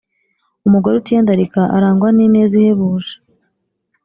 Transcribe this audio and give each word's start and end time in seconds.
Umugore 0.67 0.93
utiyandarika 0.97 1.61
arangwa 1.75 2.07
n’ineza 2.15 2.53
ihebuje, 2.61 3.13